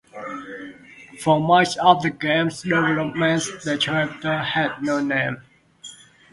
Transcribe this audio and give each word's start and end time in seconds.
For 1.19 1.39
much 1.39 1.77
of 1.77 2.01
the 2.01 2.09
game's 2.09 2.63
development, 2.63 3.43
the 3.63 3.77
character 3.77 4.35
had 4.39 4.81
no 4.81 4.99
name. 4.99 5.43